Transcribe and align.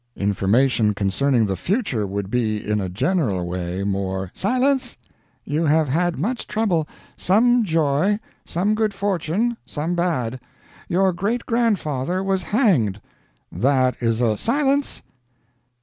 "Information 0.15 0.95
concerning 0.95 1.45
the 1.45 1.55
future 1.55 2.07
would 2.07 2.31
be, 2.31 2.67
in 2.67 2.81
a 2.81 2.89
general 2.89 3.45
way, 3.45 3.83
more" 3.83 4.31
"Silence! 4.33 4.97
You 5.43 5.63
have 5.65 5.87
had 5.87 6.17
much 6.17 6.47
trouble, 6.47 6.87
some 7.15 7.63
joy, 7.63 8.17
some 8.43 8.73
good 8.73 8.95
fortune, 8.95 9.57
some 9.63 9.93
bad. 9.93 10.39
Your 10.89 11.13
great 11.13 11.45
grandfather 11.45 12.23
was 12.23 12.41
hanged." 12.41 12.99
"That 13.51 13.93
is 14.01 14.21
a 14.21 14.25
l" 14.29 14.37
"Silence! 14.37 15.03